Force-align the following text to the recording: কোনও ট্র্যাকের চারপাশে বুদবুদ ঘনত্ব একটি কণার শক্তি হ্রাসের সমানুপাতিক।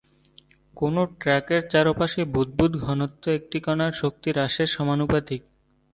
কোনও 0.77 1.01
ট্র্যাকের 1.19 1.61
চারপাশে 1.69 2.21
বুদবুদ 2.25 2.71
ঘনত্ব 2.85 3.23
একটি 3.31 3.57
কণার 3.59 3.93
শক্তি 3.93 4.29
হ্রাসের 4.31 4.69
সমানুপাতিক। 4.69 5.41